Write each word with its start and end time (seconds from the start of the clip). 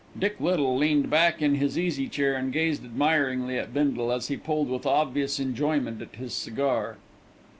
Dick 0.17 0.37
Little 0.41 0.75
leaned 0.75 1.11
back 1.11 1.43
in 1.43 1.53
his 1.53 1.77
easy 1.77 2.09
chair 2.09 2.33
and 2.33 2.51
gazed 2.51 2.83
admiringly 2.83 3.59
at 3.59 3.71
Bindle, 3.71 4.11
as 4.11 4.29
he 4.29 4.35
pulled 4.35 4.67
with 4.69 4.87
obvious 4.87 5.39
enjoyment 5.39 6.01
at 6.01 6.15
his 6.15 6.33
cigar. 6.33 6.97